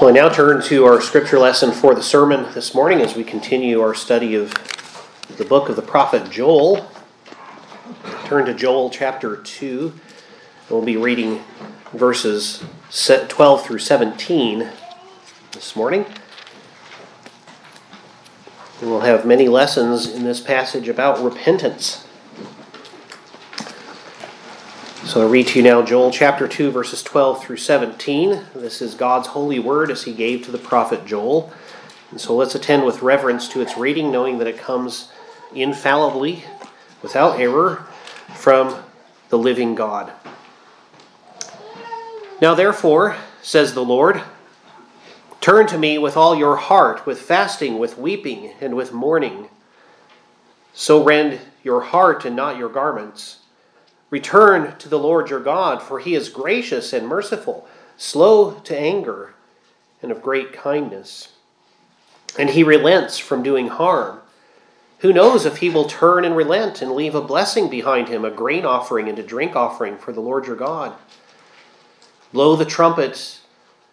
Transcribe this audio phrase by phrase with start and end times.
[0.00, 3.24] Well, I now turn to our scripture lesson for the sermon this morning as we
[3.24, 4.54] continue our study of
[5.36, 6.88] the book of the prophet Joel.
[8.26, 9.92] Turn to Joel chapter 2.
[10.70, 11.42] We'll be reading
[11.92, 14.70] verses 12 through 17
[15.50, 16.06] this morning.
[18.80, 22.06] And we'll have many lessons in this passage about repentance.
[25.18, 28.40] I read to you now Joel chapter 2, verses 12 through 17.
[28.54, 31.52] This is God's holy word as he gave to the prophet Joel.
[32.12, 35.10] And so let's attend with reverence to its reading, knowing that it comes
[35.52, 36.44] infallibly,
[37.02, 37.84] without error,
[38.36, 38.80] from
[39.28, 40.12] the living God.
[42.40, 44.22] Now, therefore, says the Lord,
[45.40, 49.48] turn to me with all your heart, with fasting, with weeping, and with mourning.
[50.74, 53.38] So rend your heart and not your garments.
[54.10, 59.34] Return to the Lord your God, for he is gracious and merciful, slow to anger,
[60.02, 61.32] and of great kindness.
[62.38, 64.20] And he relents from doing harm.
[65.00, 68.30] Who knows if he will turn and relent and leave a blessing behind him, a
[68.30, 70.94] grain offering and a drink offering for the Lord your God?
[72.32, 73.40] Blow the trumpet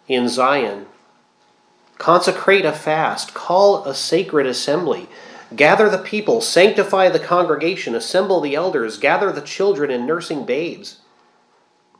[0.08, 0.86] in Zion.
[1.98, 3.34] Consecrate a fast.
[3.34, 5.08] Call a sacred assembly.
[5.54, 10.98] Gather the people, sanctify the congregation, assemble the elders, gather the children and nursing babes.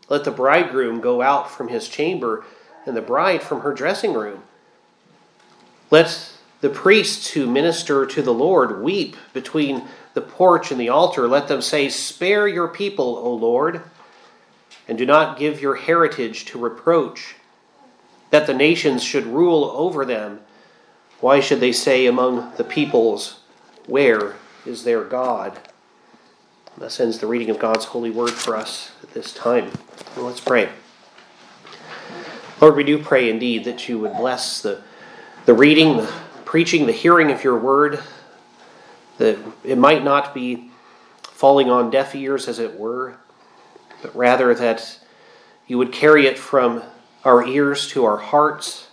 [0.09, 2.45] Let the bridegroom go out from his chamber
[2.85, 4.43] and the bride from her dressing room.
[5.91, 11.29] Let the priests who minister to the Lord weep between the porch and the altar.
[11.29, 13.83] Let them say, Spare your people, O Lord,
[14.89, 17.37] and do not give your heritage to reproach,
[18.31, 20.41] that the nations should rule over them
[21.21, 23.41] why should they say among the peoples,
[23.87, 25.59] Where is their God?
[26.77, 29.71] Thus ends the reading of God's holy word for us at this time.
[30.15, 30.69] Well, let's pray.
[32.61, 34.83] Lord, we do pray indeed that you would bless the,
[35.47, 36.13] the reading, the
[36.45, 38.01] preaching, the hearing of your word,
[39.17, 40.71] that it might not be
[41.23, 43.17] falling on deaf ears, as it were,
[44.03, 45.01] but rather that
[45.67, 46.83] you would carry it from
[47.25, 48.86] our ears to our hearts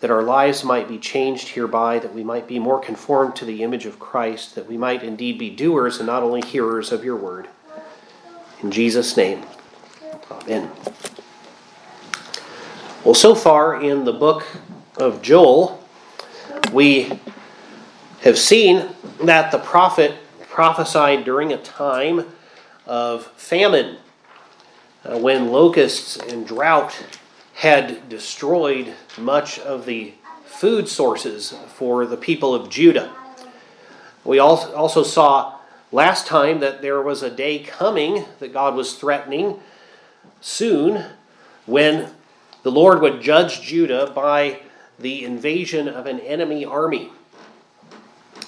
[0.00, 3.62] that our lives might be changed hereby, that we might be more conformed to the
[3.62, 7.16] image of Christ, that we might indeed be doers and not only hearers of your
[7.16, 7.48] word.
[8.62, 9.42] In Jesus' name,
[10.30, 10.70] amen.
[13.04, 14.46] Well, so far in the book
[14.96, 15.82] of Joel,
[16.72, 17.18] we
[18.22, 18.88] have seen
[19.22, 20.14] that the prophet
[20.48, 22.26] prophesied during a time
[22.86, 23.96] of famine,
[25.04, 27.00] uh, when locusts and drought
[27.58, 30.12] had destroyed much of the
[30.44, 33.12] food sources for the people of Judah.
[34.24, 35.58] We also saw
[35.90, 39.58] last time that there was a day coming that God was threatening
[40.40, 41.04] soon
[41.66, 42.12] when
[42.62, 44.60] the Lord would judge Judah by
[44.96, 47.10] the invasion of an enemy army.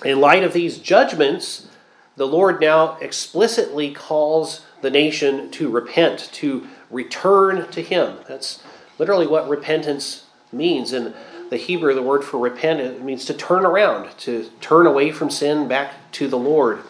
[0.04, 1.66] In light of these judgments,
[2.14, 8.18] the Lord now explicitly calls the nation to repent, to return to Him.
[8.28, 8.62] That's
[9.00, 10.92] literally what repentance means.
[10.92, 11.14] In
[11.48, 15.30] the Hebrew, the word for repent it means to turn around, to turn away from
[15.30, 16.82] sin back to the Lord.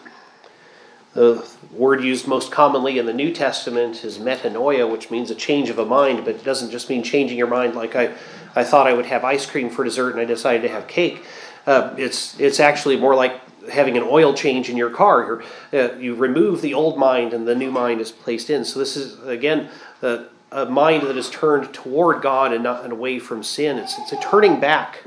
[1.13, 5.69] The word used most commonly in the New Testament is metanoia, which means a change
[5.69, 8.13] of a mind, but it doesn't just mean changing your mind like I,
[8.55, 11.23] I thought I would have ice cream for dessert and I decided to have cake.
[11.65, 13.39] Uh, it's, it's actually more like
[13.69, 15.43] having an oil change in your car.
[15.71, 18.65] Uh, you remove the old mind and the new mind is placed in.
[18.65, 19.69] So, this is, again,
[20.01, 23.77] uh, a mind that is turned toward God and not and away from sin.
[23.77, 25.03] It's, it's a turning back,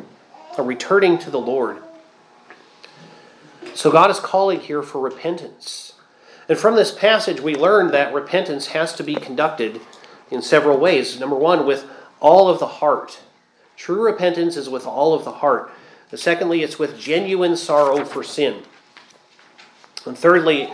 [0.57, 1.79] a returning to the Lord.
[3.75, 5.95] So God is calling here for repentance.
[6.49, 9.81] And from this passage, we learn that repentance has to be conducted
[10.31, 11.19] in several ways.
[11.19, 11.87] Number one, with
[12.21, 13.21] all of the heart.
[13.77, 15.71] True repentance is with all of the heart.
[16.11, 18.63] And secondly, it's with genuine sorrow for sin.
[20.07, 20.71] And thirdly,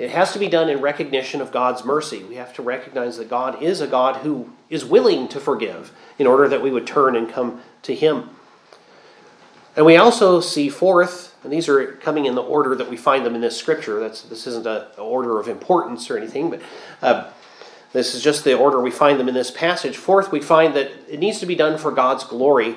[0.00, 2.24] it has to be done in recognition of God's mercy.
[2.24, 6.26] We have to recognize that God is a God who is willing to forgive in
[6.26, 8.30] order that we would turn and come to Him.
[9.76, 13.26] And we also see, fourth, and these are coming in the order that we find
[13.26, 14.00] them in this scripture.
[14.00, 16.62] That's, this isn't an order of importance or anything, but
[17.02, 17.30] uh,
[17.92, 19.98] this is just the order we find them in this passage.
[19.98, 22.76] Fourth, we find that it needs to be done for God's glory.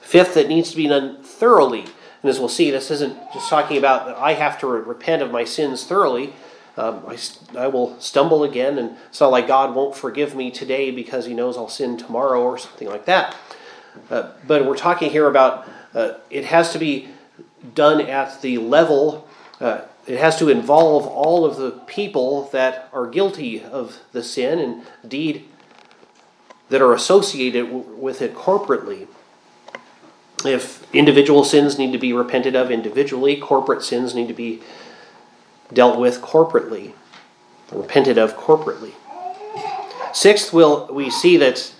[0.00, 1.84] Fifth, it needs to be done thoroughly
[2.22, 5.30] and as we'll see, this isn't just talking about that I have to repent of
[5.30, 6.32] my sins thoroughly.
[6.76, 7.18] Um, I,
[7.58, 11.34] I will stumble again, and it's not like God won't forgive me today because He
[11.34, 13.36] knows I'll sin tomorrow or something like that.
[14.10, 17.08] Uh, but we're talking here about uh, it has to be
[17.74, 19.28] done at the level,
[19.60, 24.58] uh, it has to involve all of the people that are guilty of the sin.
[24.58, 25.44] And indeed,
[26.70, 27.64] that are associated
[27.98, 29.08] with it corporately.
[30.44, 34.62] If individual sins need to be repented of individually, corporate sins need to be
[35.72, 36.92] dealt with corporately,
[37.70, 38.92] repented of corporately.
[40.12, 41.72] Sixth, we'll, we see that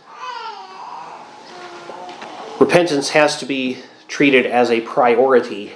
[2.61, 5.73] repentance has to be treated as a priority,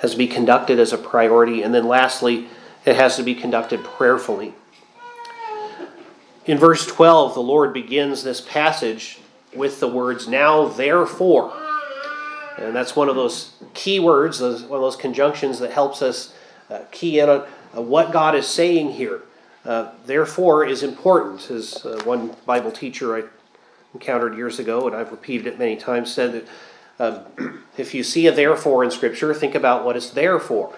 [0.00, 2.46] has to be conducted as a priority, and then lastly,
[2.84, 4.54] it has to be conducted prayerfully.
[6.46, 9.18] In verse 12, the Lord begins this passage
[9.54, 11.52] with the words, Now therefore.
[12.58, 16.34] And that's one of those key words, one of those conjunctions that helps us
[16.70, 17.46] uh, key in on
[17.76, 19.22] uh, what God is saying here.
[19.64, 23.24] Uh, therefore is important, as uh, one Bible teacher I
[23.94, 26.48] encountered years ago, and I've repeated it many times, said that
[26.98, 30.74] um, if you see a therefore in Scripture, think about what it's there for.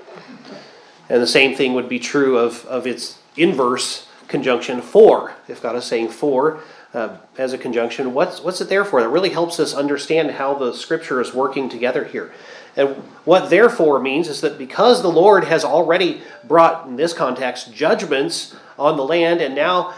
[1.08, 5.34] And the same thing would be true of, of its inverse conjunction for.
[5.48, 9.00] If God is saying for uh, as a conjunction, what's, what's it there for?
[9.00, 12.32] That really helps us understand how the scripture is working together here.
[12.76, 17.72] And what therefore means is that because the Lord has already brought, in this context,
[17.72, 19.94] judgments on the land and now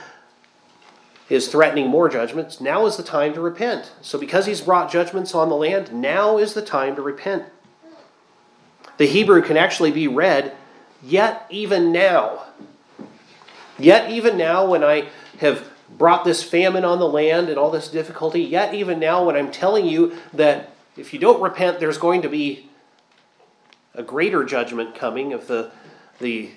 [1.28, 3.92] is threatening more judgments, now is the time to repent.
[4.02, 7.44] So because he's brought judgments on the land, now is the time to repent.
[8.98, 10.54] The Hebrew can actually be read,
[11.02, 12.44] yet even now.
[13.78, 15.68] Yet, even now, when I have
[15.98, 19.50] brought this famine on the land and all this difficulty, yet, even now, when I'm
[19.50, 22.68] telling you that if you don't repent, there's going to be
[23.94, 25.70] a greater judgment coming of the,
[26.18, 26.50] the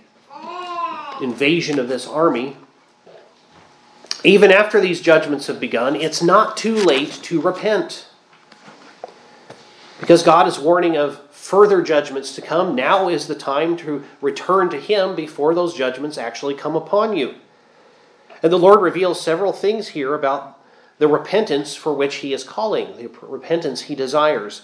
[1.22, 2.58] invasion of this army.
[4.24, 8.08] Even after these judgments have begun, it's not too late to repent.
[10.00, 12.76] Because God is warning of further judgments to come.
[12.76, 17.36] Now is the time to return to Him before those judgments actually come upon you.
[18.42, 20.60] And the Lord reveals several things here about
[20.98, 24.64] the repentance for which He is calling, the repentance He desires.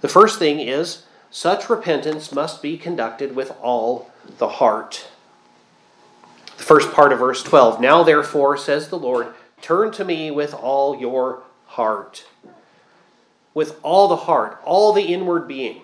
[0.00, 5.08] The first thing is such repentance must be conducted with all the heart.
[6.56, 10.54] The first part of verse 12 Now therefore, says the Lord, turn to me with
[10.54, 12.26] all your heart.
[13.52, 15.82] With all the heart, all the inward being.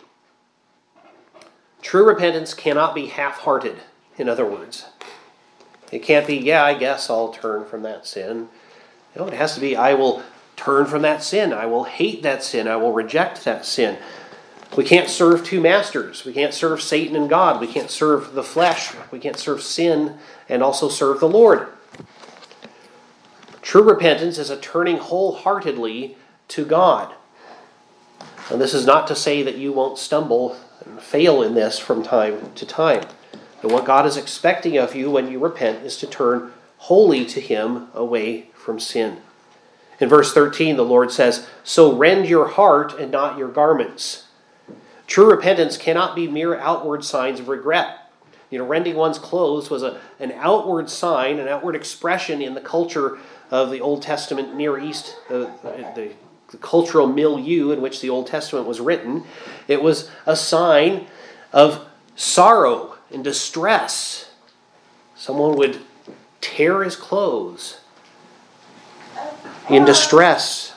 [1.83, 3.79] True repentance cannot be half hearted,
[4.17, 4.87] in other words.
[5.91, 8.49] It can't be, yeah, I guess I'll turn from that sin.
[9.17, 10.23] No, it has to be, I will
[10.57, 11.53] turn from that sin.
[11.53, 12.69] I will hate that sin.
[12.69, 13.99] I will reject that sin.
[14.77, 16.25] We can't serve two masters.
[16.25, 17.61] We can't serve Satan and God.
[17.61, 18.93] We can't serve the flesh.
[19.11, 21.67] We can't serve sin and also serve the Lord.
[23.63, 26.17] True repentance is a turning wholeheartedly
[26.49, 27.15] to God.
[28.51, 32.03] And this is not to say that you won't stumble and fail in this from
[32.03, 33.05] time to time.
[33.62, 37.41] And what God is expecting of you when you repent is to turn wholly to
[37.41, 39.19] Him away from sin.
[39.99, 44.29] In verse 13, the Lord says, So rend your heart and not your garments.
[45.07, 48.11] True repentance cannot be mere outward signs of regret.
[48.49, 52.61] You know, rending one's clothes was a, an outward sign, an outward expression in the
[52.61, 53.19] culture
[53.51, 55.51] of the Old Testament Near East, the
[56.51, 59.25] the cultural milieu in which the Old Testament was written,
[59.69, 61.07] it was a sign
[61.53, 61.87] of
[62.17, 64.31] sorrow and distress.
[65.15, 65.81] Someone would
[66.41, 67.81] tear his clothes
[69.69, 70.75] in distress.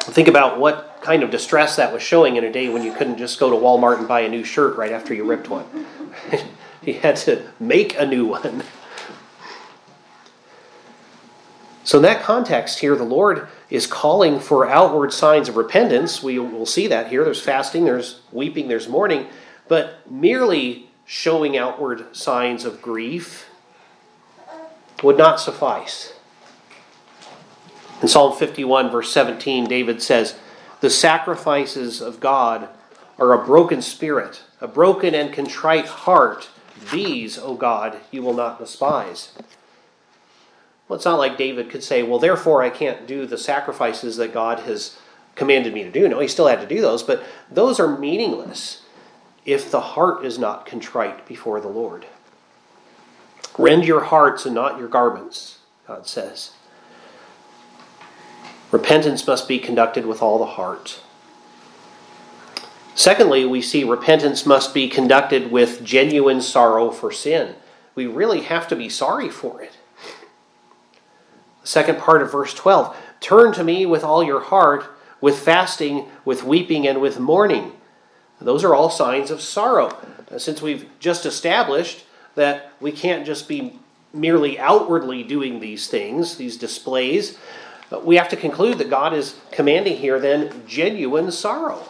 [0.00, 3.18] Think about what kind of distress that was showing in a day when you couldn't
[3.18, 5.64] just go to Walmart and buy a new shirt right after you ripped one.
[6.82, 8.62] you had to make a new one.
[11.84, 16.22] So, in that context here, the Lord is calling for outward signs of repentance.
[16.22, 17.24] We will see that here.
[17.24, 19.26] There's fasting, there's weeping, there's mourning.
[19.68, 23.48] But merely showing outward signs of grief
[25.02, 26.14] would not suffice.
[28.00, 30.36] In Psalm 51, verse 17, David says,
[30.80, 32.68] The sacrifices of God
[33.18, 36.48] are a broken spirit, a broken and contrite heart.
[36.90, 39.32] These, O God, you will not despise.
[40.88, 44.34] Well, it's not like David could say, well, therefore I can't do the sacrifices that
[44.34, 44.98] God has
[45.36, 46.08] commanded me to do.
[46.08, 48.81] No, he still had to do those, but those are meaningless
[49.44, 52.06] if the heart is not contrite before the Lord.
[53.58, 56.52] Rend your hearts and not your garments, God says.
[58.70, 61.00] Repentance must be conducted with all the heart.
[62.94, 67.54] Secondly, we see repentance must be conducted with genuine sorrow for sin.
[67.94, 69.76] We really have to be sorry for it.
[71.62, 74.84] The second part of verse 12 Turn to me with all your heart,
[75.20, 77.72] with fasting, with weeping, and with mourning.
[78.44, 79.96] Those are all signs of sorrow.
[80.30, 83.78] Uh, since we've just established that we can't just be
[84.12, 87.38] merely outwardly doing these things, these displays,
[87.90, 91.84] uh, we have to conclude that God is commanding here then genuine sorrow.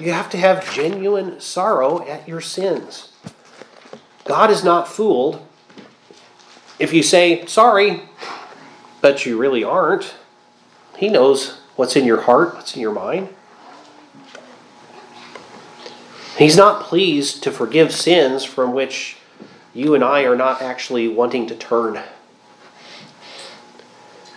[0.00, 3.12] You have to have genuine sorrow at your sins.
[4.24, 5.46] God is not fooled.
[6.78, 8.02] If you say, sorry,
[9.00, 10.14] but you really aren't,
[10.96, 13.28] He knows what's in your heart, what's in your mind.
[16.36, 19.16] He's not pleased to forgive sins from which
[19.72, 22.00] you and I are not actually wanting to turn.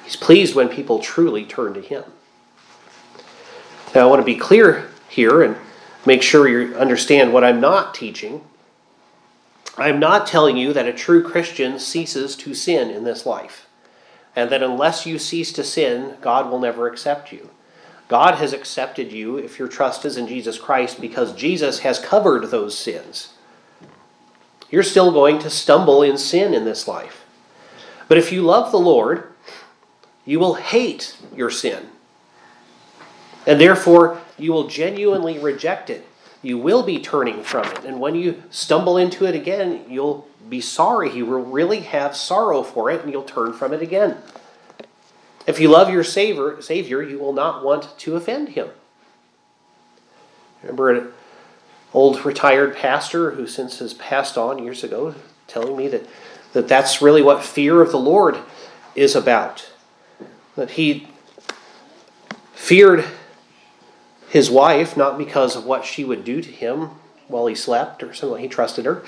[0.04, 2.04] He's pleased when people truly turn to Him.
[3.96, 5.56] Now, I want to be clear here and
[6.06, 8.42] make sure you understand what I'm not teaching.
[9.75, 13.68] I'm not telling you that a true Christian ceases to sin in this life,
[14.36, 17.50] and that unless you cease to sin, God will never accept you.
[18.08, 22.50] God has accepted you if your trust is in Jesus Christ because Jesus has covered
[22.50, 23.34] those sins.
[24.70, 27.26] You're still going to stumble in sin in this life.
[28.08, 29.32] But if you love the Lord,
[30.26, 31.88] you will hate your sin.
[33.46, 36.06] And therefore, you will genuinely reject it.
[36.42, 37.86] You will be turning from it.
[37.86, 41.14] And when you stumble into it again, you'll be sorry.
[41.14, 44.18] You will really have sorrow for it and you'll turn from it again.
[45.48, 48.68] If you love your Savior, Savior, you will not want to offend him.
[50.62, 51.08] Remember an
[51.94, 55.16] old retired pastor who since has passed on years ago
[55.48, 56.06] telling me that,
[56.51, 58.38] that that's really what fear of the Lord
[58.94, 59.70] is about.
[60.58, 61.08] That he
[62.54, 63.06] feared
[64.30, 66.89] his wife not because of what she would do to him
[67.30, 68.42] while he slept or something.
[68.42, 69.04] He trusted her.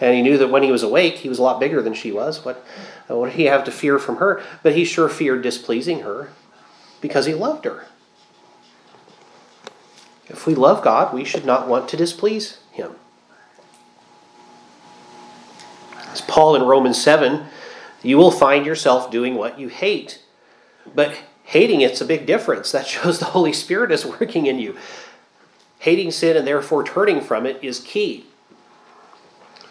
[0.00, 2.10] And he knew that when he was awake, he was a lot bigger than she
[2.10, 2.44] was.
[2.44, 2.64] What,
[3.08, 4.42] what did he have to fear from her?
[4.62, 6.30] But he sure feared displeasing her
[7.00, 7.86] because he loved her.
[10.28, 12.92] If we love God, we should not want to displease him.
[16.08, 17.46] As Paul in Romans 7,
[18.02, 20.22] you will find yourself doing what you hate.
[20.94, 22.72] But hating it's a big difference.
[22.72, 24.76] That shows the Holy Spirit is working in you.
[25.78, 28.26] Hating sin and therefore turning from it is key.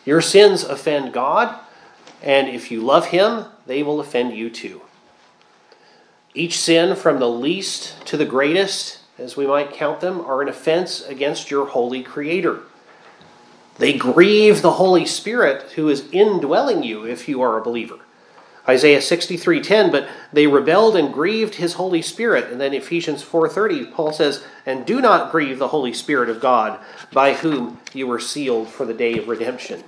[0.05, 1.59] Your sins offend God,
[2.22, 4.81] and if you love Him, they will offend you too.
[6.34, 10.50] Each sin, from the least to the greatest, as we might count them, are an
[10.50, 12.60] offense against your holy Creator.
[13.77, 18.00] They grieve the Holy Spirit who is indwelling you if you are a believer.
[18.67, 22.51] Isaiah 63:10, but they rebelled and grieved his Holy Spirit.
[22.51, 26.79] And then Ephesians 4:30, Paul says, "And do not grieve the Holy Spirit of God,
[27.13, 29.84] by whom you were sealed for the day of redemption."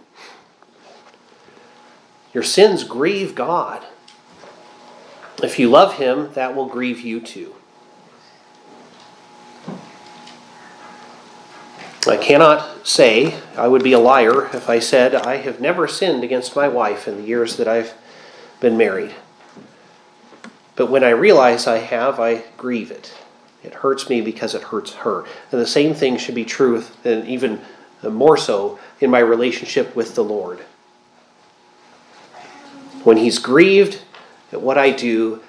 [2.37, 3.83] Your sins grieve God.
[5.41, 7.55] If you love him, that will grieve you too.
[12.07, 16.23] I cannot say, I would be a liar if I said I have never sinned
[16.23, 17.95] against my wife in the years that I've
[18.59, 19.15] been married.
[20.75, 23.15] But when I realize I have, I grieve it.
[23.63, 25.25] It hurts me because it hurts her.
[25.51, 27.61] And the same thing should be true, and even
[28.03, 30.63] more so, in my relationship with the Lord.
[33.03, 34.01] When He's grieved
[34.51, 35.41] at what I do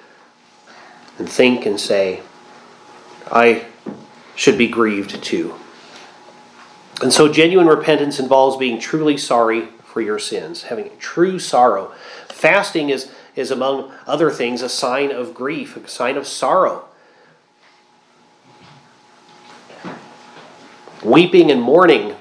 [1.17, 2.21] and think and say,
[3.31, 3.65] I
[4.35, 5.55] should be grieved too.
[7.01, 11.93] And so, genuine repentance involves being truly sorry for your sins, having true sorrow.
[12.27, 16.85] Fasting is, is, among other things, a sign of grief, a sign of sorrow.
[21.03, 22.15] Weeping and mourning,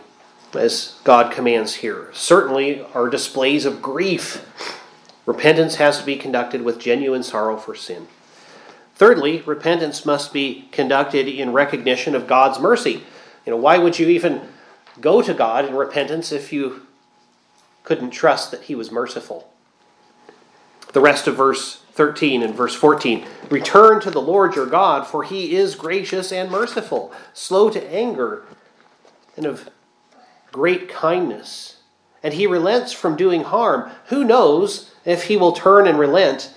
[0.54, 4.44] as God commands here, certainly are displays of grief.
[5.28, 8.06] Repentance has to be conducted with genuine sorrow for sin.
[8.94, 13.02] Thirdly, repentance must be conducted in recognition of God's mercy.
[13.44, 14.40] You know, why would you even
[15.02, 16.87] go to God in repentance if you
[17.85, 19.52] couldn't trust that He was merciful?
[20.94, 25.25] The rest of verse 13 and verse 14 Return to the Lord your God, for
[25.25, 28.47] he is gracious and merciful, slow to anger,
[29.37, 29.68] and of
[30.52, 31.77] great kindness.
[32.23, 33.91] And he relents from doing harm.
[34.07, 36.53] Who knows if he will turn and relent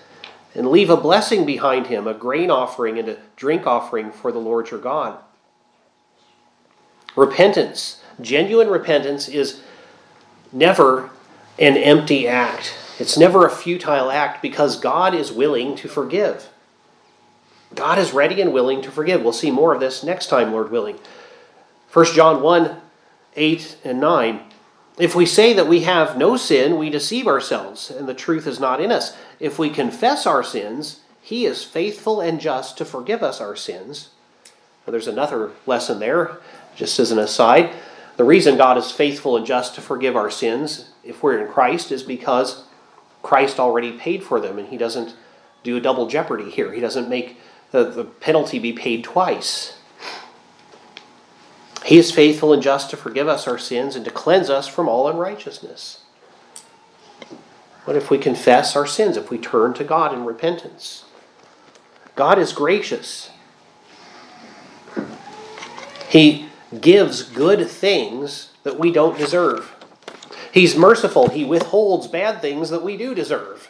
[0.55, 4.39] and leave a blessing behind him, a grain offering and a drink offering for the
[4.39, 5.17] Lord your God?
[7.15, 9.61] Repentance, genuine repentance, is
[10.51, 11.09] never
[11.59, 12.73] an empty act.
[12.99, 16.49] It's never a futile act because God is willing to forgive.
[17.73, 19.23] God is ready and willing to forgive.
[19.23, 20.99] We'll see more of this next time, Lord willing.
[21.91, 22.77] 1 John 1
[23.35, 24.41] 8 and 9.
[24.97, 28.59] If we say that we have no sin, we deceive ourselves, and the truth is
[28.59, 29.15] not in us.
[29.39, 34.09] If we confess our sins, he is faithful and just to forgive us our sins.
[34.85, 36.39] There's another lesson there,
[36.75, 37.73] just as an aside.
[38.17, 41.91] The reason God is faithful and just to forgive our sins, if we're in Christ,
[41.91, 42.65] is because
[43.23, 45.15] Christ already paid for them, and he doesn't
[45.63, 46.73] do a double jeopardy here.
[46.73, 47.37] He doesn't make
[47.71, 49.77] the, the penalty be paid twice.
[51.91, 54.87] He is faithful and just to forgive us our sins and to cleanse us from
[54.87, 55.99] all unrighteousness.
[57.83, 61.03] What if we confess our sins, if we turn to God in repentance?
[62.15, 63.31] God is gracious.
[66.07, 66.45] He
[66.79, 69.75] gives good things that we don't deserve.
[70.53, 71.27] He's merciful.
[71.27, 73.69] He withholds bad things that we do deserve.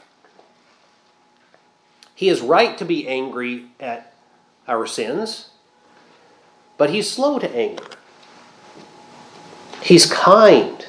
[2.14, 4.14] He is right to be angry at
[4.68, 5.50] our sins,
[6.78, 7.88] but he's slow to anger.
[9.82, 10.86] He's kind.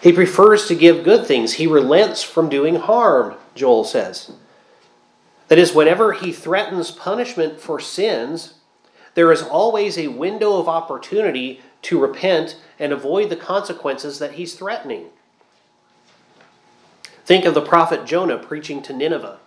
[0.00, 1.54] He prefers to give good things.
[1.54, 4.32] He relents from doing harm, Joel says.
[5.48, 8.54] That is, whenever he threatens punishment for sins,
[9.14, 14.54] there is always a window of opportunity to repent and avoid the consequences that he's
[14.54, 15.06] threatening.
[17.24, 19.38] Think of the prophet Jonah preaching to Nineveh.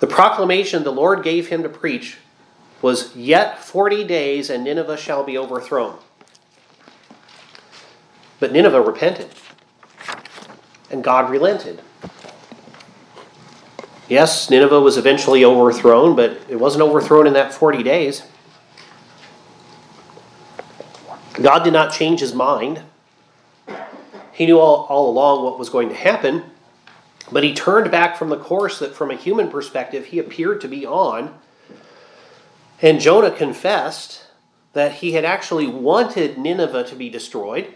[0.00, 2.18] The proclamation the Lord gave him to preach
[2.80, 5.98] was Yet 40 days and Nineveh shall be overthrown.
[8.44, 9.30] But Nineveh repented,
[10.90, 11.80] and God relented.
[14.06, 18.22] Yes, Nineveh was eventually overthrown, but it wasn't overthrown in that 40 days.
[21.40, 22.82] God did not change his mind.
[24.32, 26.42] He knew all, all along what was going to happen,
[27.32, 30.68] but he turned back from the course that, from a human perspective, he appeared to
[30.68, 31.34] be on.
[32.82, 34.26] And Jonah confessed
[34.74, 37.74] that he had actually wanted Nineveh to be destroyed.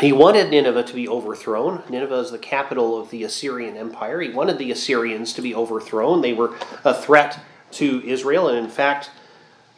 [0.00, 1.82] He wanted Nineveh to be overthrown.
[1.88, 4.20] Nineveh is the capital of the Assyrian Empire.
[4.20, 6.20] He wanted the Assyrians to be overthrown.
[6.20, 7.38] They were a threat
[7.72, 9.10] to Israel, and in fact,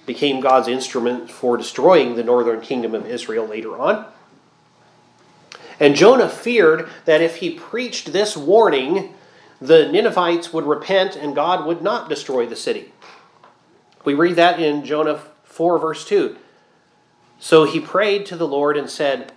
[0.06, 4.06] became God's instrument for destroying the northern kingdom of Israel later on.
[5.78, 9.12] And Jonah feared that if he preached this warning,
[9.61, 12.92] the Ninevites would repent and God would not destroy the city.
[14.04, 16.36] We read that in Jonah 4, verse 2.
[17.38, 19.32] So he prayed to the Lord and said,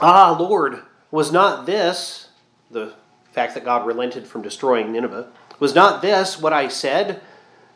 [0.00, 2.28] Ah, Lord, was not this,
[2.70, 2.94] the
[3.32, 7.20] fact that God relented from destroying Nineveh, was not this what I said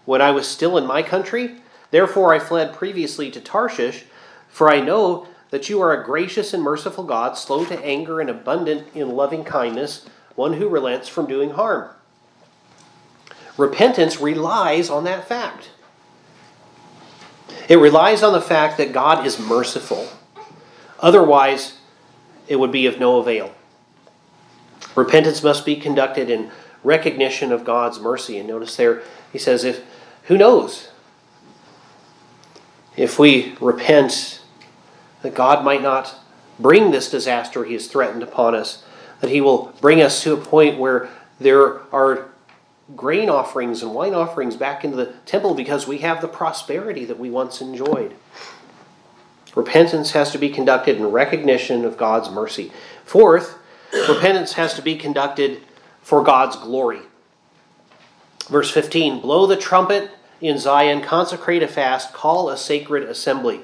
[0.04, 1.56] when I was still in my country?
[1.90, 4.04] Therefore I fled previously to Tarshish,
[4.48, 8.30] for I know that you are a gracious and merciful God, slow to anger and
[8.30, 11.90] abundant in loving kindness, one who relents from doing harm.
[13.56, 15.70] Repentance relies on that fact.
[17.68, 20.08] It relies on the fact that God is merciful.
[21.00, 21.78] Otherwise,
[22.50, 23.54] it would be of no avail.
[24.96, 26.50] Repentance must be conducted in
[26.82, 28.38] recognition of God's mercy.
[28.38, 29.84] And notice there, he says, if
[30.24, 30.88] who knows?
[32.96, 34.42] If we repent,
[35.22, 36.16] that God might not
[36.58, 38.84] bring this disaster he has threatened upon us,
[39.20, 41.08] that he will bring us to a point where
[41.38, 42.30] there are
[42.96, 47.18] grain offerings and wine offerings back into the temple because we have the prosperity that
[47.18, 48.12] we once enjoyed.
[49.54, 52.72] Repentance has to be conducted in recognition of God's mercy.
[53.04, 53.58] Fourth,
[54.08, 55.62] repentance has to be conducted
[56.02, 57.00] for God's glory.
[58.48, 60.10] Verse 15 Blow the trumpet
[60.40, 63.60] in Zion, consecrate a fast, call a sacred assembly.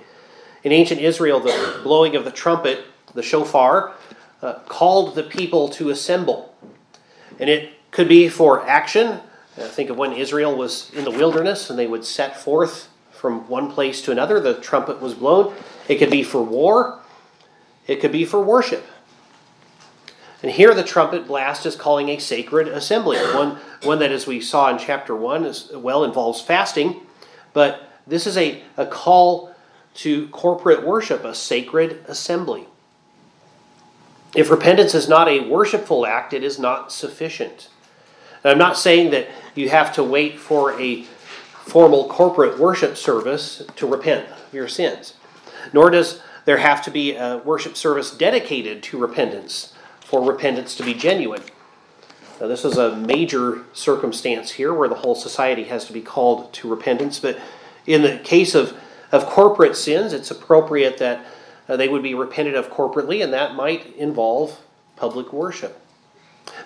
[0.62, 3.94] In ancient Israel, the blowing of the trumpet, the shofar,
[4.42, 6.54] uh, called the people to assemble.
[7.38, 9.20] And it could be for action.
[9.56, 13.48] Uh, think of when Israel was in the wilderness and they would set forth from
[13.48, 15.54] one place to another, the trumpet was blown.
[15.88, 17.00] It could be for war,
[17.86, 18.86] it could be for worship.
[20.42, 24.40] And here the trumpet blast is calling a sacred assembly, one, one that, as we
[24.40, 27.00] saw in chapter 1, is, well involves fasting,
[27.52, 29.54] but this is a, a call
[29.94, 32.66] to corporate worship, a sacred assembly.
[34.34, 37.68] If repentance is not a worshipful act, it is not sufficient.
[38.44, 41.02] And I'm not saying that you have to wait for a
[41.64, 45.14] formal corporate worship service to repent of your sins
[45.72, 50.84] nor does there have to be a worship service dedicated to repentance for repentance to
[50.84, 51.42] be genuine.
[52.40, 56.52] Now, this is a major circumstance here where the whole society has to be called
[56.54, 57.38] to repentance, but
[57.86, 58.76] in the case of,
[59.10, 61.24] of corporate sins, it's appropriate that
[61.68, 64.60] uh, they would be repented of corporately, and that might involve
[64.94, 65.80] public worship.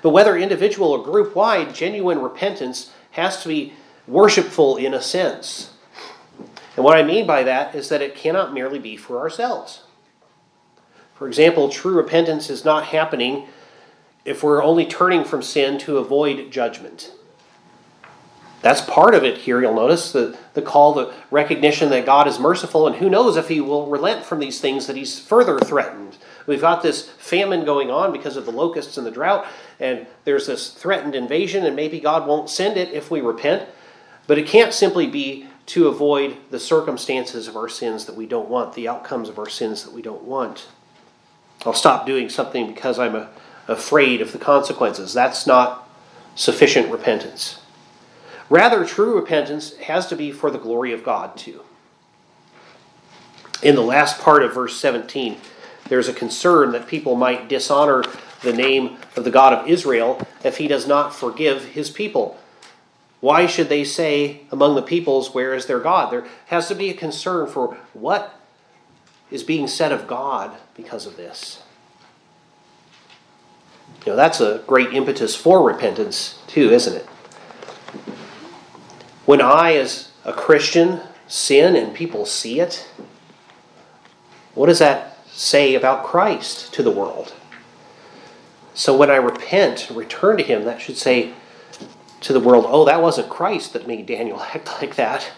[0.02, 3.72] But whether individual or group wide, genuine repentance has to be
[4.06, 5.70] worshipful in a sense.
[6.80, 9.82] And what I mean by that is that it cannot merely be for ourselves.
[11.14, 13.48] For example, true repentance is not happening
[14.24, 17.12] if we're only turning from sin to avoid judgment.
[18.62, 22.38] That's part of it here, you'll notice the, the call, the recognition that God is
[22.38, 26.16] merciful, and who knows if He will relent from these things that He's further threatened.
[26.46, 29.44] We've got this famine going on because of the locusts and the drought,
[29.78, 33.68] and there's this threatened invasion, and maybe God won't send it if we repent.
[34.26, 38.48] But it can't simply be to avoid the circumstances of our sins that we don't
[38.48, 40.66] want, the outcomes of our sins that we don't want.
[41.64, 43.28] I'll stop doing something because I'm a,
[43.68, 45.14] afraid of the consequences.
[45.14, 45.88] That's not
[46.34, 47.60] sufficient repentance.
[48.48, 51.60] Rather, true repentance has to be for the glory of God, too.
[53.62, 55.36] In the last part of verse 17,
[55.88, 58.02] there's a concern that people might dishonor
[58.42, 62.39] the name of the God of Israel if he does not forgive his people.
[63.20, 66.10] Why should they say among the peoples, Where is their God?
[66.10, 68.34] There has to be a concern for what
[69.30, 71.62] is being said of God because of this.
[74.06, 77.06] You know, that's a great impetus for repentance, too, isn't it?
[79.26, 82.88] When I, as a Christian, sin and people see it,
[84.54, 87.34] what does that say about Christ to the world?
[88.74, 91.34] So when I repent and return to Him, that should say
[92.20, 95.30] to the world, oh, that wasn't Christ that made Daniel act like that.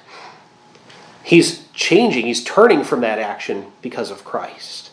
[1.24, 4.90] He's changing, he's turning from that action because of Christ.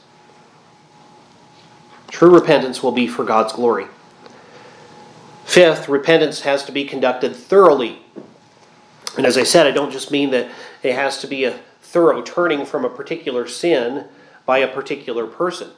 [2.10, 3.88] True repentance will be for God's glory.
[5.46, 8.00] Fifth, repentance has to be conducted thoroughly.
[9.18, 10.50] And as I said, I don't just mean that
[10.84, 14.06] it has to be a thorough turning from a particular sin
[14.46, 15.72] by a particular person.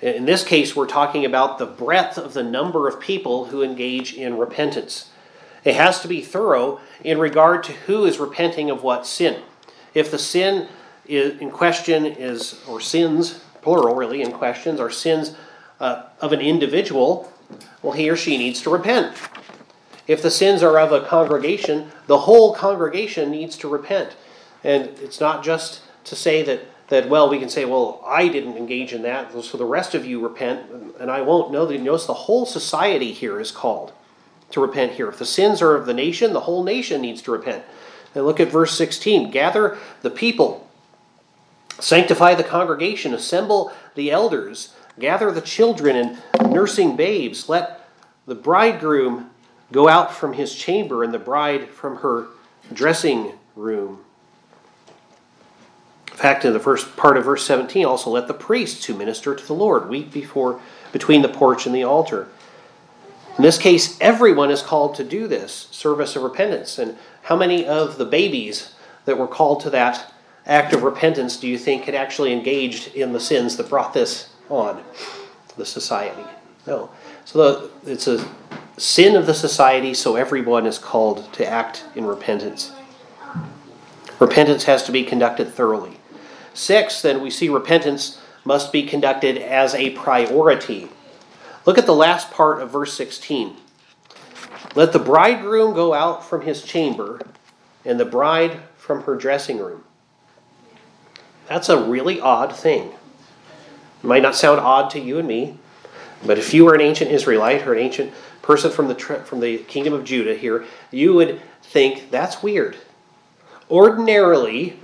[0.00, 4.14] In this case, we're talking about the breadth of the number of people who engage
[4.14, 5.10] in repentance.
[5.62, 9.42] It has to be thorough in regard to who is repenting of what sin.
[9.92, 10.68] If the sin
[11.06, 15.34] in question is, or sins, plural really, in questions, are sins
[15.80, 17.30] uh, of an individual,
[17.82, 19.14] well, he or she needs to repent.
[20.06, 24.16] If the sins are of a congregation, the whole congregation needs to repent.
[24.64, 28.56] And it's not just to say that, that well, we can say, well, I didn't
[28.56, 31.52] engage in that, so the rest of you repent, and I won't.
[31.52, 33.92] No, notice the whole society here is called
[34.50, 35.08] to repent here.
[35.08, 37.64] If the sins are of the nation, the whole nation needs to repent.
[38.14, 40.68] And look at verse 16 gather the people,
[41.78, 47.48] sanctify the congregation, assemble the elders, gather the children and nursing babes.
[47.48, 47.88] Let
[48.26, 49.30] the bridegroom
[49.70, 52.26] go out from his chamber and the bride from her
[52.72, 54.00] dressing room.
[56.20, 59.34] In fact, in the first part of verse 17, also let the priests who minister
[59.34, 60.60] to the Lord weep before
[60.92, 62.28] between the porch and the altar.
[63.38, 66.78] In this case, everyone is called to do this service of repentance.
[66.78, 68.74] And how many of the babies
[69.06, 70.12] that were called to that
[70.44, 74.28] act of repentance do you think had actually engaged in the sins that brought this
[74.50, 74.84] on
[75.56, 76.28] the society?
[76.66, 76.90] No.
[77.24, 78.28] So the, it's a
[78.76, 82.72] sin of the society, so everyone is called to act in repentance.
[84.18, 85.96] Repentance has to be conducted thoroughly.
[86.54, 90.88] Six, then we see repentance must be conducted as a priority.
[91.66, 93.56] Look at the last part of verse 16.
[94.74, 97.20] Let the bridegroom go out from his chamber,
[97.84, 99.84] and the bride from her dressing room.
[101.46, 102.92] That's a really odd thing.
[104.02, 105.58] It might not sound odd to you and me,
[106.24, 109.58] but if you were an ancient Israelite or an ancient person from the, from the
[109.58, 112.76] kingdom of Judah here, you would think that's weird.
[113.70, 114.78] Ordinarily,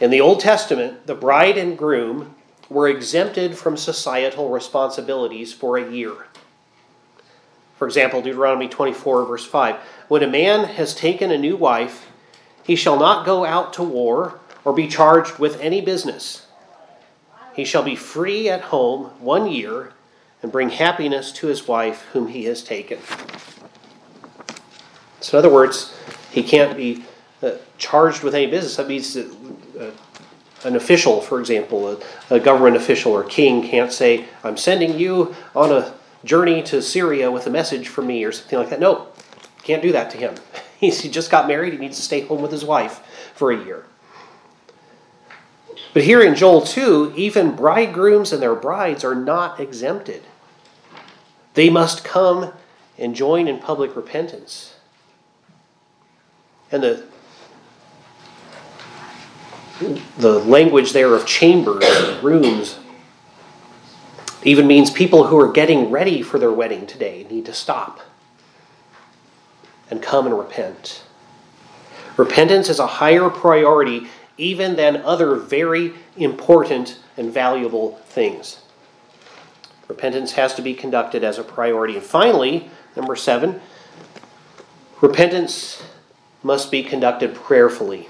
[0.00, 2.34] in the Old Testament, the bride and groom
[2.68, 6.26] were exempted from societal responsibilities for a year.
[7.76, 9.76] For example, Deuteronomy 24, verse 5
[10.08, 12.08] When a man has taken a new wife,
[12.62, 16.46] he shall not go out to war or be charged with any business.
[17.54, 19.92] He shall be free at home one year
[20.42, 22.98] and bring happiness to his wife whom he has taken.
[25.20, 25.94] So, in other words,
[26.30, 27.04] he can't be
[27.42, 28.76] uh, charged with any business.
[28.76, 29.26] That means that
[29.78, 29.90] uh,
[30.66, 35.34] an official, for example, a, a, government official or king can't say, I'm sending you
[35.54, 38.80] on a journey to Syria with a message from me or something like that.
[38.80, 39.08] No,
[39.62, 40.34] can't do that to him.
[40.80, 43.64] He's, he just got married, he needs to stay home with his wife for a
[43.64, 43.84] year.
[45.92, 50.22] But here in Joel 2, even bridegrooms and their brides are not exempted.
[51.54, 52.52] They must come
[52.96, 54.74] and join in public repentance.
[56.70, 57.07] And the
[60.18, 62.78] the language there of chambers, and rooms,
[64.42, 68.00] even means people who are getting ready for their wedding today need to stop
[69.90, 71.02] and come and repent.
[72.16, 78.60] Repentance is a higher priority even than other very important and valuable things.
[79.88, 81.96] Repentance has to be conducted as a priority.
[81.96, 83.60] And finally, number seven,
[85.00, 85.82] repentance
[86.42, 88.08] must be conducted prayerfully.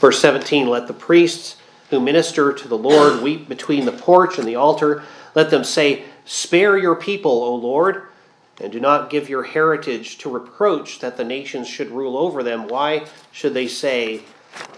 [0.00, 1.56] Verse 17 Let the priests
[1.90, 5.04] who minister to the Lord weep between the porch and the altar.
[5.34, 8.04] Let them say, Spare your people, O Lord,
[8.60, 12.66] and do not give your heritage to reproach that the nations should rule over them.
[12.66, 14.22] Why should they say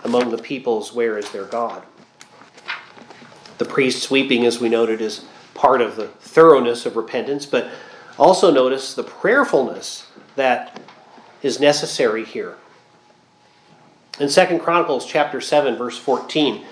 [0.04, 1.84] among the peoples, Where is their God?
[3.58, 7.70] The priest's weeping, as we noted, is part of the thoroughness of repentance, but
[8.18, 10.80] also notice the prayerfulness that
[11.42, 12.56] is necessary here.
[14.22, 16.64] In 2 Chronicles chapter 7 verse 14,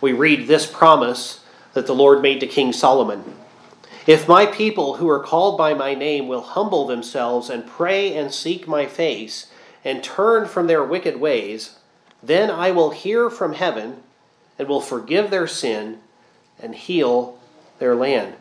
[0.00, 3.36] we read this promise that the Lord made to King Solomon.
[4.08, 8.34] If my people who are called by my name will humble themselves and pray and
[8.34, 9.46] seek my face
[9.84, 11.78] and turn from their wicked ways,
[12.24, 14.02] then I will hear from heaven
[14.58, 16.00] and will forgive their sin
[16.58, 17.38] and heal
[17.78, 18.34] their land.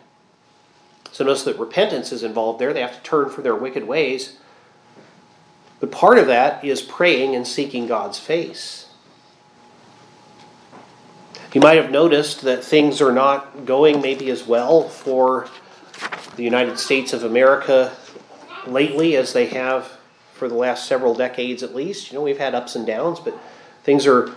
[1.11, 2.73] So notice that repentance is involved there.
[2.73, 4.39] They have to turn from their wicked ways.
[5.85, 8.87] But part of that is praying and seeking God's face.
[11.53, 15.47] You might have noticed that things are not going maybe as well for
[16.37, 17.95] the United States of America
[18.65, 19.99] lately as they have
[20.33, 22.11] for the last several decades at least.
[22.11, 23.37] You know, we've had ups and downs, but
[23.83, 24.33] things are a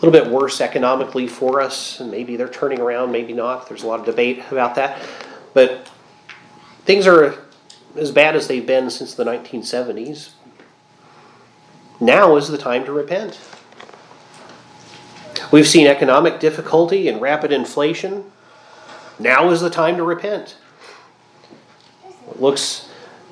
[0.00, 3.68] little bit worse economically for us, and maybe they're turning around, maybe not.
[3.68, 5.02] There's a lot of debate about that.
[5.54, 5.90] But
[6.84, 7.47] things are
[7.98, 10.30] as bad as they've been since the 1970s.
[12.00, 13.40] Now is the time to repent.
[15.50, 18.24] We've seen economic difficulty and rapid inflation.
[19.18, 20.56] Now is the time to repent.
[22.30, 22.88] It looks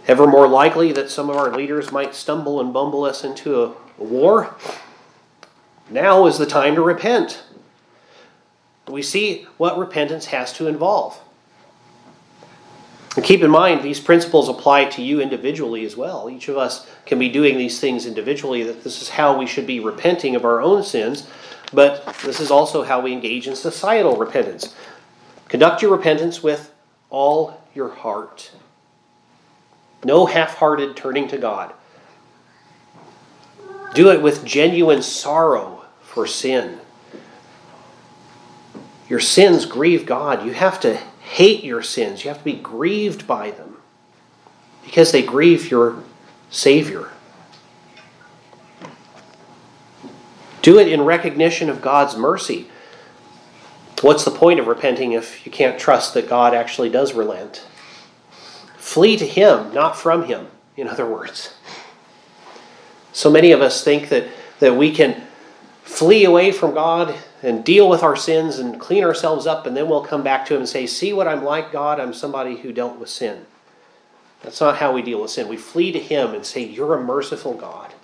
[0.08, 3.66] ever more likely that some of our leaders might stumble and bumble us into a,
[3.98, 4.56] a war.
[5.90, 7.42] Now is the time to repent.
[8.88, 11.20] We see what repentance has to involve.
[13.16, 16.28] And keep in mind, these principles apply to you individually as well.
[16.30, 19.66] Each of us can be doing these things individually, that this is how we should
[19.66, 21.26] be repenting of our own sins,
[21.72, 24.74] but this is also how we engage in societal repentance.
[25.48, 26.72] Conduct your repentance with
[27.08, 28.52] all your heart.
[30.04, 31.72] No half hearted turning to God.
[33.94, 36.80] Do it with genuine sorrow for sin.
[39.08, 40.44] Your sins grieve God.
[40.44, 43.76] You have to hate your sins, you have to be grieved by them
[44.84, 46.02] because they grieve your
[46.50, 47.10] Savior.
[50.62, 52.68] Do it in recognition of God's mercy.
[54.02, 57.66] What's the point of repenting if you can't trust that God actually does relent?
[58.76, 61.54] Flee to Him, not from Him, in other words.
[63.12, 64.28] So many of us think that,
[64.60, 65.22] that we can
[65.82, 69.88] flee away from God and deal with our sins and clean ourselves up, and then
[69.88, 72.00] we'll come back to Him and say, See what I'm like, God?
[72.00, 73.46] I'm somebody who dealt with sin.
[74.42, 75.48] That's not how we deal with sin.
[75.48, 77.94] We flee to Him and say, You're a merciful God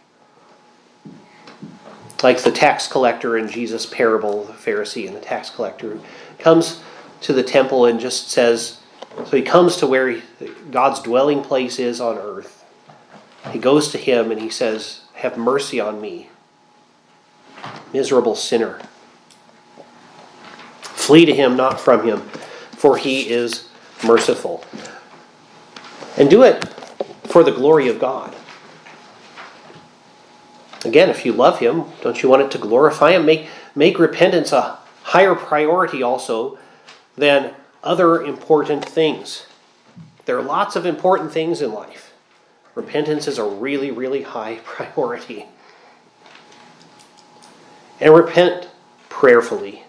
[2.22, 5.98] like the tax collector in Jesus' parable, the Pharisee and the tax collector,
[6.38, 6.82] comes
[7.22, 8.78] to the temple and just says,
[9.16, 10.22] so he comes to where he,
[10.70, 12.64] God's dwelling place is on earth.
[13.50, 16.30] He goes to him and he says, Have mercy on me,
[17.92, 18.80] miserable sinner.
[21.06, 22.20] Flee to him, not from him,
[22.72, 23.68] for he is
[24.04, 24.64] merciful.
[26.16, 26.64] And do it
[27.24, 28.34] for the glory of God.
[30.84, 33.24] Again, if you love Him, don't you want it to glorify Him?
[33.24, 36.58] Make, make repentance a higher priority also
[37.16, 39.46] than other important things.
[40.24, 42.12] There are lots of important things in life.
[42.74, 45.46] Repentance is a really, really high priority.
[48.00, 48.68] And repent
[49.08, 49.84] prayerfully.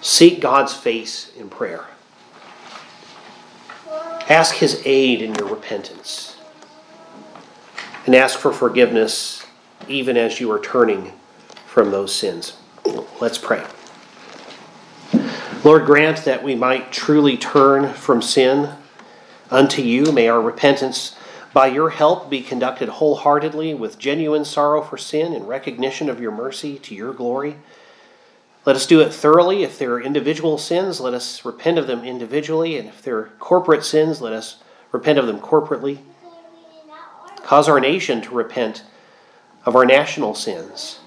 [0.00, 1.84] Seek God's face in prayer.
[4.28, 6.36] Ask His aid in your repentance
[8.06, 9.46] and ask for forgiveness
[9.88, 11.12] even as you are turning
[11.66, 12.56] from those sins.
[13.20, 13.64] Let's pray.
[15.62, 18.70] Lord, grant that we might truly turn from sin
[19.50, 20.10] unto you.
[20.10, 21.16] May our repentance,
[21.52, 26.32] by your help, be conducted wholeheartedly with genuine sorrow for sin and recognition of your
[26.32, 27.56] mercy to your glory.
[28.70, 29.64] Let us do it thoroughly.
[29.64, 32.78] If there are individual sins, let us repent of them individually.
[32.78, 35.98] And if there are corporate sins, let us repent of them corporately.
[37.42, 38.84] Cause our nation to repent
[39.66, 41.00] of our national sins.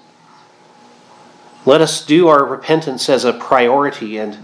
[1.64, 4.36] Let us do our repentance as a priority and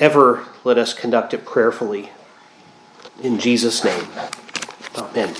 [0.00, 2.10] ever let us conduct it prayerfully.
[3.22, 4.08] In Jesus' name,
[4.96, 5.36] amen.